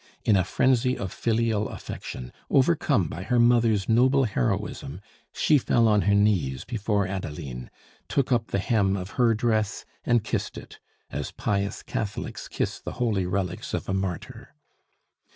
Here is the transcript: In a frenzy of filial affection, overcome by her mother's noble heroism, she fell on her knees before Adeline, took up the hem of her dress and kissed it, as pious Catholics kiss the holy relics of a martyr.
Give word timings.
In 0.25 0.35
a 0.35 0.43
frenzy 0.43 0.97
of 0.97 1.13
filial 1.13 1.69
affection, 1.69 2.33
overcome 2.49 3.07
by 3.07 3.21
her 3.21 3.37
mother's 3.39 3.87
noble 3.87 4.23
heroism, 4.23 4.99
she 5.31 5.59
fell 5.59 5.87
on 5.87 6.01
her 6.09 6.15
knees 6.15 6.65
before 6.65 7.05
Adeline, 7.05 7.69
took 8.09 8.31
up 8.31 8.47
the 8.47 8.57
hem 8.57 8.97
of 8.97 9.11
her 9.21 9.35
dress 9.35 9.85
and 10.03 10.23
kissed 10.23 10.57
it, 10.57 10.79
as 11.11 11.29
pious 11.31 11.83
Catholics 11.83 12.47
kiss 12.47 12.79
the 12.79 12.93
holy 12.93 13.27
relics 13.27 13.75
of 13.75 13.87
a 13.87 13.93
martyr. 13.93 14.55